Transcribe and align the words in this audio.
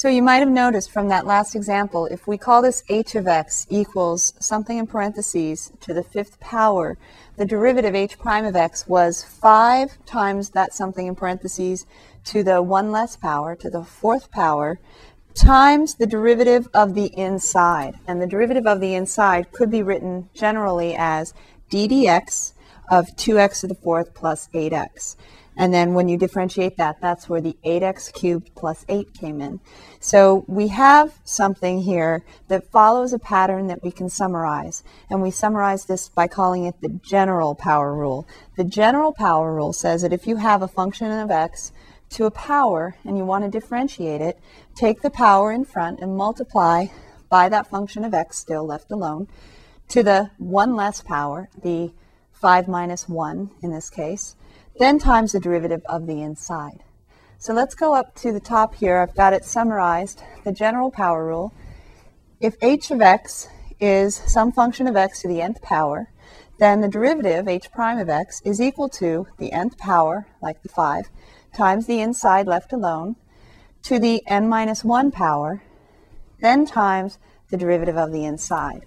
So 0.00 0.08
you 0.08 0.22
might 0.22 0.38
have 0.38 0.48
noticed 0.48 0.90
from 0.90 1.08
that 1.08 1.26
last 1.26 1.54
example, 1.54 2.06
if 2.06 2.26
we 2.26 2.38
call 2.38 2.62
this 2.62 2.82
h 2.88 3.14
of 3.16 3.28
x 3.28 3.66
equals 3.68 4.32
something 4.40 4.78
in 4.78 4.86
parentheses 4.86 5.72
to 5.80 5.92
the 5.92 6.02
fifth 6.02 6.40
power, 6.40 6.96
the 7.36 7.44
derivative 7.44 7.94
h 7.94 8.18
prime 8.18 8.46
of 8.46 8.56
x 8.56 8.88
was 8.88 9.22
5 9.22 9.98
times 10.06 10.48
that 10.56 10.72
something 10.72 11.06
in 11.06 11.14
parentheses 11.14 11.84
to 12.24 12.42
the 12.42 12.62
1 12.62 12.90
less 12.90 13.14
power, 13.18 13.54
to 13.56 13.68
the 13.68 13.84
fourth 13.84 14.30
power, 14.30 14.80
times 15.34 15.96
the 15.96 16.06
derivative 16.06 16.66
of 16.72 16.94
the 16.94 17.14
inside. 17.14 17.96
And 18.06 18.22
the 18.22 18.26
derivative 18.26 18.66
of 18.66 18.80
the 18.80 18.94
inside 18.94 19.52
could 19.52 19.70
be 19.70 19.82
written 19.82 20.30
generally 20.32 20.96
as 20.96 21.34
d 21.68 21.86
dx 21.86 22.54
of 22.90 23.06
2x 23.16 23.60
to 23.60 23.68
the 23.68 23.74
fourth 23.74 24.12
plus 24.12 24.48
8x. 24.52 25.16
And 25.56 25.74
then 25.74 25.94
when 25.94 26.08
you 26.08 26.16
differentiate 26.16 26.76
that, 26.78 27.00
that's 27.00 27.28
where 27.28 27.40
the 27.40 27.56
8x 27.64 28.12
cubed 28.14 28.54
plus 28.54 28.84
8 28.88 29.12
came 29.12 29.40
in. 29.40 29.60
So 30.00 30.44
we 30.48 30.68
have 30.68 31.12
something 31.24 31.82
here 31.82 32.24
that 32.48 32.70
follows 32.70 33.12
a 33.12 33.18
pattern 33.18 33.66
that 33.66 33.82
we 33.82 33.90
can 33.90 34.08
summarize. 34.08 34.82
And 35.10 35.20
we 35.20 35.30
summarize 35.30 35.84
this 35.84 36.08
by 36.08 36.28
calling 36.28 36.64
it 36.64 36.80
the 36.80 36.88
general 36.88 37.54
power 37.54 37.94
rule. 37.94 38.26
The 38.56 38.64
general 38.64 39.12
power 39.12 39.54
rule 39.54 39.72
says 39.72 40.02
that 40.02 40.12
if 40.12 40.26
you 40.26 40.36
have 40.36 40.62
a 40.62 40.68
function 40.68 41.10
of 41.10 41.30
x 41.30 41.72
to 42.10 42.24
a 42.24 42.30
power 42.30 42.96
and 43.04 43.18
you 43.18 43.24
want 43.24 43.44
to 43.44 43.50
differentiate 43.50 44.20
it, 44.20 44.38
take 44.74 45.02
the 45.02 45.10
power 45.10 45.52
in 45.52 45.64
front 45.64 46.00
and 46.00 46.16
multiply 46.16 46.86
by 47.28 47.48
that 47.48 47.68
function 47.68 48.04
of 48.04 48.14
x 48.14 48.38
still 48.38 48.64
left 48.64 48.90
alone 48.90 49.28
to 49.88 50.02
the 50.02 50.30
1 50.38 50.74
less 50.74 51.02
power, 51.02 51.48
the 51.62 51.92
5 52.40 52.68
minus 52.68 53.08
1 53.08 53.50
in 53.62 53.70
this 53.70 53.90
case, 53.90 54.34
then 54.78 54.98
times 54.98 55.32
the 55.32 55.40
derivative 55.40 55.82
of 55.86 56.06
the 56.06 56.22
inside. 56.22 56.82
So 57.38 57.52
let's 57.52 57.74
go 57.74 57.94
up 57.94 58.14
to 58.16 58.32
the 58.32 58.40
top 58.40 58.74
here. 58.74 58.98
I've 58.98 59.14
got 59.14 59.32
it 59.32 59.44
summarized, 59.44 60.22
the 60.44 60.52
general 60.52 60.90
power 60.90 61.26
rule. 61.26 61.52
If 62.40 62.56
h 62.62 62.90
of 62.90 63.00
x 63.00 63.48
is 63.78 64.14
some 64.14 64.52
function 64.52 64.86
of 64.86 64.96
x 64.96 65.22
to 65.22 65.28
the 65.28 65.42
nth 65.42 65.60
power, 65.62 66.10
then 66.58 66.80
the 66.80 66.88
derivative, 66.88 67.48
h 67.48 67.70
prime 67.72 67.98
of 67.98 68.08
x, 68.08 68.40
is 68.44 68.60
equal 68.60 68.88
to 68.90 69.26
the 69.38 69.52
nth 69.52 69.78
power, 69.78 70.26
like 70.42 70.62
the 70.62 70.68
5, 70.68 71.08
times 71.54 71.86
the 71.86 72.00
inside 72.00 72.46
left 72.46 72.72
alone, 72.72 73.16
to 73.82 73.98
the 73.98 74.22
n 74.26 74.48
minus 74.48 74.84
1 74.84 75.10
power, 75.10 75.62
then 76.40 76.64
times 76.66 77.18
the 77.50 77.56
derivative 77.56 77.96
of 77.96 78.12
the 78.12 78.24
inside. 78.24 78.84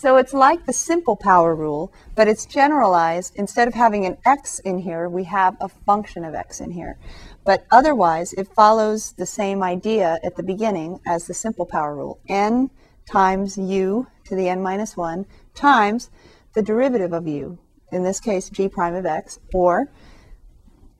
So 0.00 0.16
it's 0.16 0.32
like 0.32 0.64
the 0.64 0.72
simple 0.72 1.14
power 1.14 1.54
rule, 1.54 1.92
but 2.14 2.26
it's 2.26 2.46
generalized. 2.46 3.34
Instead 3.36 3.68
of 3.68 3.74
having 3.74 4.06
an 4.06 4.16
x 4.24 4.58
in 4.60 4.78
here, 4.78 5.10
we 5.10 5.24
have 5.24 5.58
a 5.60 5.68
function 5.68 6.24
of 6.24 6.34
x 6.34 6.58
in 6.58 6.70
here. 6.70 6.96
But 7.44 7.66
otherwise, 7.70 8.32
it 8.32 8.48
follows 8.48 9.12
the 9.18 9.26
same 9.26 9.62
idea 9.62 10.18
at 10.24 10.36
the 10.36 10.42
beginning 10.42 11.00
as 11.06 11.26
the 11.26 11.34
simple 11.34 11.66
power 11.66 11.94
rule. 11.94 12.18
n 12.30 12.70
times 13.04 13.58
u 13.58 14.06
to 14.24 14.34
the 14.34 14.48
n 14.48 14.62
minus 14.62 14.96
1 14.96 15.26
times 15.54 16.08
the 16.54 16.62
derivative 16.62 17.12
of 17.12 17.28
u, 17.28 17.58
in 17.92 18.02
this 18.02 18.20
case 18.20 18.48
g 18.48 18.70
prime 18.70 18.94
of 18.94 19.04
x, 19.04 19.38
or 19.52 19.90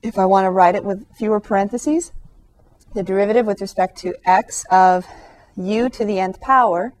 if 0.03 0.19
I 0.19 0.27
want 0.27 0.45
to 0.45 0.51
write 0.51 0.75
it 0.75 0.83
with 0.83 1.07
fewer 1.15 1.39
parentheses, 1.39 2.11
the 2.93 3.01
derivative 3.01 3.47
with 3.47 3.61
respect 3.61 3.97
to 4.01 4.13
x 4.27 4.63
of 4.69 5.07
u 5.55 5.89
to 5.89 6.05
the 6.05 6.19
nth 6.19 6.39
power 6.39 6.93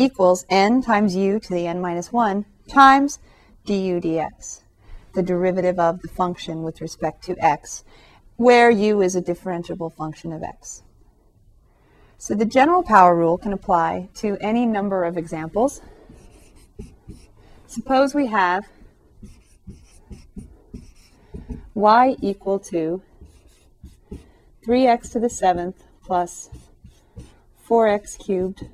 equals 0.00 0.46
n 0.48 0.80
times 0.80 1.14
u 1.14 1.38
to 1.38 1.52
the 1.52 1.66
n 1.66 1.78
minus 1.78 2.10
1 2.10 2.46
times 2.66 3.18
du 3.66 4.00
dx, 4.00 4.62
the 5.12 5.22
derivative 5.22 5.78
of 5.78 6.00
the 6.00 6.08
function 6.08 6.62
with 6.62 6.80
respect 6.80 7.22
to 7.22 7.36
x, 7.44 7.84
where 8.36 8.70
u 8.70 9.02
is 9.02 9.14
a 9.14 9.20
differentiable 9.20 9.92
function 9.92 10.32
of 10.32 10.42
x. 10.42 10.82
So 12.16 12.34
the 12.34 12.46
general 12.46 12.82
power 12.82 13.14
rule 13.14 13.36
can 13.36 13.52
apply 13.52 14.08
to 14.14 14.38
any 14.40 14.64
number 14.64 15.04
of 15.04 15.18
examples. 15.18 15.82
Suppose 17.66 18.14
we 18.14 18.28
have 18.28 18.66
y 21.74 22.16
equal 22.22 22.58
to 22.58 23.02
3x 24.66 25.12
to 25.12 25.20
the 25.20 25.28
7th 25.28 25.76
plus 26.02 26.48
4x 27.68 28.18
cubed 28.18 28.64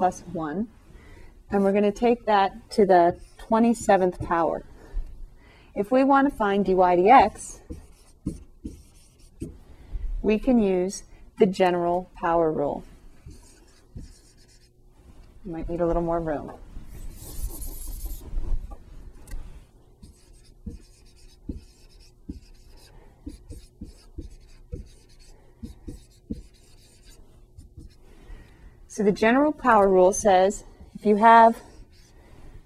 plus 0.00 0.22
1. 0.32 0.66
And 1.50 1.62
we're 1.62 1.72
going 1.72 1.84
to 1.84 1.92
take 1.92 2.24
that 2.24 2.70
to 2.70 2.86
the 2.86 3.20
27th 3.50 4.26
power. 4.26 4.64
If 5.74 5.90
we 5.90 6.04
want 6.04 6.26
to 6.26 6.34
find 6.34 6.64
dy 6.64 6.72
dx, 6.72 7.60
we 10.22 10.38
can 10.38 10.58
use 10.58 11.02
the 11.38 11.44
general 11.44 12.10
power 12.16 12.50
rule. 12.50 12.82
You 15.44 15.52
might 15.52 15.68
need 15.68 15.82
a 15.82 15.86
little 15.86 16.00
more 16.00 16.18
room. 16.18 16.50
So 29.00 29.04
the 29.04 29.12
general 29.12 29.50
power 29.50 29.88
rule 29.88 30.12
says 30.12 30.62
if 30.94 31.06
you 31.06 31.16
have 31.16 31.56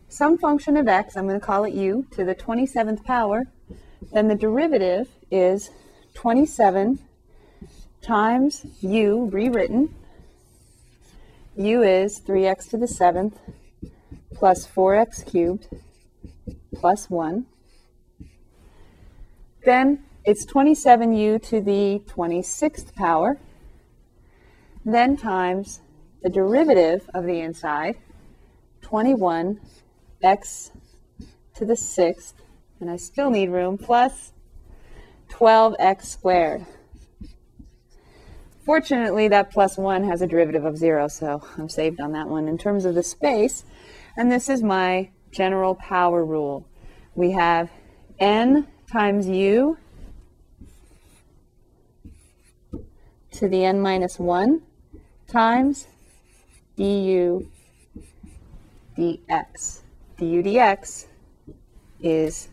some 0.08 0.36
function 0.36 0.76
of 0.76 0.88
x, 0.88 1.16
I'm 1.16 1.28
going 1.28 1.38
to 1.38 1.46
call 1.46 1.62
it 1.62 1.74
u, 1.74 2.08
to 2.10 2.24
the 2.24 2.34
27th 2.34 3.04
power, 3.04 3.44
then 4.12 4.26
the 4.26 4.34
derivative 4.34 5.06
is 5.30 5.70
27 6.14 6.98
times 8.02 8.66
u 8.80 9.30
rewritten. 9.30 9.94
u 11.56 11.84
is 11.84 12.18
3x 12.18 12.68
to 12.70 12.78
the 12.78 12.86
7th 12.86 13.34
plus 14.34 14.66
4x 14.66 15.24
cubed 15.30 15.68
plus 16.74 17.08
1. 17.08 17.46
Then 19.64 20.02
it's 20.24 20.44
27u 20.44 21.40
to 21.44 21.60
the 21.60 22.02
26th 22.08 22.92
power, 22.96 23.38
then 24.84 25.16
times 25.16 25.78
the 26.24 26.30
derivative 26.30 27.08
of 27.12 27.26
the 27.26 27.38
inside, 27.38 27.96
21 28.80 29.60
x 30.22 30.70
to 31.54 31.66
the 31.66 31.76
sixth, 31.76 32.34
and 32.80 32.90
I 32.90 32.96
still 32.96 33.28
need 33.28 33.50
room, 33.50 33.76
plus 33.76 34.32
12x 35.28 36.06
squared. 36.06 36.64
Fortunately, 38.64 39.28
that 39.28 39.52
plus 39.52 39.76
1 39.76 40.04
has 40.04 40.22
a 40.22 40.26
derivative 40.26 40.64
of 40.64 40.78
0, 40.78 41.08
so 41.08 41.42
I'm 41.58 41.68
saved 41.68 42.00
on 42.00 42.12
that 42.12 42.26
one. 42.26 42.48
In 42.48 42.56
terms 42.56 42.86
of 42.86 42.94
the 42.94 43.02
space, 43.02 43.66
and 44.16 44.32
this 44.32 44.48
is 44.48 44.62
my 44.62 45.10
general 45.30 45.74
power 45.74 46.24
rule. 46.24 46.66
We 47.14 47.32
have 47.32 47.70
n 48.18 48.66
times 48.90 49.28
u 49.28 49.76
to 53.32 53.46
the 53.46 53.64
n 53.66 53.78
minus 53.78 54.18
1 54.18 54.62
times 55.26 55.86
du 56.76 57.48
dx. 58.96 59.82
du 60.18 60.42
dx 60.42 61.06
is 62.00 62.48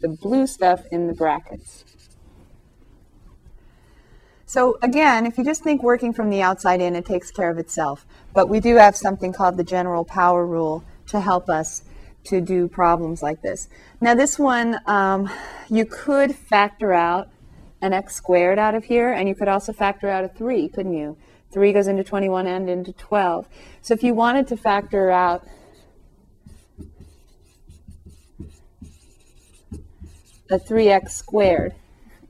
the 0.00 0.08
blue 0.08 0.46
stuff 0.46 0.82
in 0.90 1.06
the 1.06 1.14
brackets. 1.14 1.84
So 4.46 4.76
again, 4.82 5.24
if 5.24 5.38
you 5.38 5.44
just 5.44 5.62
think 5.62 5.82
working 5.82 6.12
from 6.12 6.28
the 6.28 6.42
outside 6.42 6.82
in, 6.82 6.94
it 6.94 7.06
takes 7.06 7.30
care 7.30 7.50
of 7.50 7.56
itself. 7.56 8.04
But 8.34 8.50
we 8.50 8.60
do 8.60 8.76
have 8.76 8.96
something 8.96 9.32
called 9.32 9.56
the 9.56 9.64
general 9.64 10.04
power 10.04 10.46
rule 10.46 10.84
to 11.06 11.20
help 11.20 11.48
us 11.48 11.84
to 12.24 12.40
do 12.40 12.68
problems 12.68 13.22
like 13.22 13.40
this. 13.42 13.68
Now 14.00 14.14
this 14.14 14.38
one, 14.38 14.78
um, 14.86 15.30
you 15.70 15.86
could 15.86 16.34
factor 16.34 16.92
out 16.92 17.28
an 17.82 17.92
x 17.92 18.14
squared 18.14 18.58
out 18.58 18.74
of 18.74 18.84
here, 18.84 19.12
and 19.12 19.28
you 19.28 19.34
could 19.34 19.48
also 19.48 19.72
factor 19.72 20.08
out 20.08 20.24
a 20.24 20.28
3, 20.28 20.68
couldn't 20.68 20.94
you? 20.94 21.18
3 21.50 21.72
goes 21.72 21.88
into 21.88 22.04
21 22.04 22.46
and 22.46 22.70
into 22.70 22.92
12. 22.92 23.48
So 23.82 23.92
if 23.92 24.02
you 24.02 24.14
wanted 24.14 24.46
to 24.48 24.56
factor 24.56 25.10
out 25.10 25.46
a 30.48 30.58
3x 30.58 31.10
squared, 31.10 31.74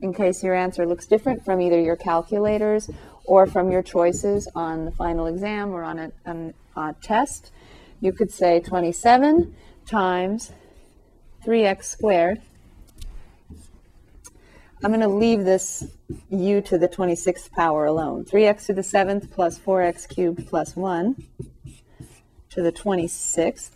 in 0.01 0.13
case 0.13 0.43
your 0.43 0.55
answer 0.55 0.85
looks 0.85 1.05
different 1.05 1.45
from 1.45 1.61
either 1.61 1.79
your 1.79 1.95
calculators 1.95 2.89
or 3.25 3.45
from 3.45 3.71
your 3.71 3.83
choices 3.83 4.49
on 4.55 4.85
the 4.85 4.91
final 4.91 5.27
exam 5.27 5.71
or 5.71 5.83
on 5.83 5.99
a, 5.99 6.11
on 6.25 6.53
a 6.75 6.95
test, 7.01 7.51
you 8.01 8.11
could 8.11 8.31
say 8.31 8.59
27 8.59 9.55
times 9.85 10.51
3x 11.45 11.83
squared 11.83 12.41
I'm 14.85 14.91
going 14.91 14.99
to 14.99 15.07
leave 15.07 15.45
this 15.45 15.85
u 16.29 16.59
to 16.59 16.77
the 16.77 16.89
26th 16.89 17.49
power 17.51 17.85
alone. 17.85 18.25
3x 18.25 18.65
to 18.65 18.73
the 18.73 18.81
7th 18.81 19.31
plus 19.31 19.57
4x 19.57 20.09
cubed 20.09 20.45
plus 20.45 20.75
1 20.75 21.15
to 22.49 22.61
the 22.61 22.71
26th 22.71 23.71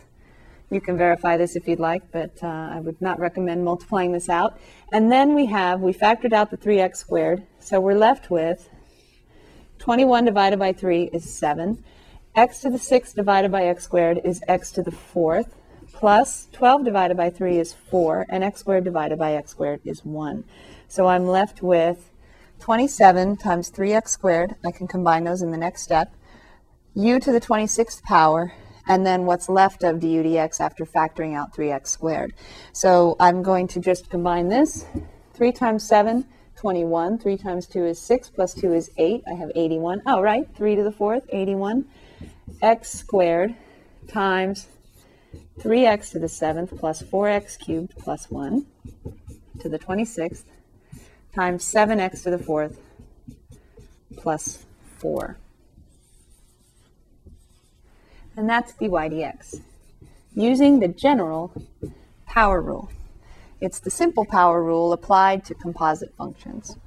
You 0.69 0.81
can 0.81 0.97
verify 0.97 1.37
this 1.37 1.55
if 1.55 1.65
you'd 1.65 1.79
like, 1.79 2.11
but 2.11 2.43
uh, 2.43 2.47
I 2.47 2.81
would 2.81 3.01
not 3.01 3.21
recommend 3.21 3.63
multiplying 3.63 4.11
this 4.11 4.27
out. 4.27 4.59
And 4.91 5.09
then 5.09 5.33
we 5.33 5.45
have, 5.45 5.79
we 5.79 5.93
factored 5.93 6.33
out 6.33 6.51
the 6.51 6.57
3x 6.57 6.97
squared, 6.97 7.47
so 7.61 7.79
we're 7.79 7.95
left 7.95 8.29
with 8.29 8.67
21 9.79 10.25
divided 10.25 10.59
by 10.59 10.73
3 10.73 11.03
is 11.13 11.33
7. 11.33 11.81
x 12.35 12.59
to 12.59 12.69
the 12.69 12.77
6th 12.77 13.15
divided 13.15 13.49
by 13.49 13.63
x 13.63 13.85
squared 13.85 14.19
is 14.25 14.41
x 14.49 14.71
to 14.71 14.83
the 14.83 14.91
4th, 14.91 15.51
plus 15.97 16.47
12 16.51 16.85
divided 16.85 17.17
by 17.17 17.27
3 17.27 17.57
is 17.57 17.73
4, 17.73 18.27
and 18.29 18.43
x 18.43 18.59
squared 18.59 18.83
divided 18.83 19.17
by 19.17 19.33
x 19.33 19.49
squared 19.49 19.81
is 19.83 20.05
1. 20.05 20.43
So 20.87 21.07
I'm 21.07 21.25
left 21.25 21.63
with 21.63 22.11
27 22.59 23.37
times 23.37 23.71
3x 23.71 24.09
squared. 24.09 24.53
I 24.63 24.71
can 24.71 24.87
combine 24.87 25.23
those 25.23 25.41
in 25.41 25.49
the 25.49 25.57
next 25.57 25.81
step. 25.81 26.13
u 26.93 27.19
to 27.19 27.31
the 27.31 27.41
26th 27.41 28.03
power 28.03 28.53
and 28.87 29.07
then 29.07 29.25
what's 29.25 29.49
left 29.49 29.83
of 29.83 29.99
du 29.99 30.23
dx 30.23 30.61
after 30.61 30.85
factoring 30.85 31.35
out 31.35 31.51
3x 31.55 31.87
squared. 31.87 32.31
So 32.73 33.15
I'm 33.19 33.41
going 33.41 33.67
to 33.69 33.79
just 33.79 34.07
combine 34.11 34.49
this. 34.49 34.85
3 35.33 35.51
times 35.51 35.83
7, 35.87 36.25
21. 36.57 37.17
3 37.17 37.37
times 37.37 37.65
2 37.65 37.85
is 37.85 37.99
6, 37.99 38.29
plus 38.29 38.53
2 38.53 38.71
is 38.73 38.91
8. 38.97 39.23
I 39.27 39.33
have 39.33 39.51
81. 39.55 40.03
Oh, 40.05 40.21
right, 40.21 40.47
3 40.55 40.75
to 40.75 40.83
the 40.83 40.91
4th, 40.91 41.23
81. 41.29 41.85
x 42.61 42.91
squared 42.91 43.55
times 44.07 44.67
3x 45.59 46.11
to 46.11 46.19
the 46.19 46.27
7th 46.27 46.77
plus 46.77 47.01
4x 47.01 47.59
cubed 47.59 47.97
plus 47.97 48.29
1 48.29 48.65
to 49.59 49.69
the 49.69 49.79
26th 49.79 50.43
times 51.33 51.63
7x 51.63 52.23
to 52.23 52.29
the 52.29 52.37
4th 52.37 52.77
plus 54.17 54.65
4 54.97 55.37
and 58.37 58.47
that's 58.47 58.71
dy 58.73 58.87
dx, 58.87 59.61
using 60.35 60.79
the 60.79 60.87
general 60.87 61.51
power 62.27 62.61
rule. 62.61 62.89
It's 63.59 63.79
the 63.79 63.89
simple 63.89 64.25
power 64.25 64.63
rule 64.63 64.93
applied 64.93 65.43
to 65.45 65.55
composite 65.55 66.13
functions. 66.15 66.77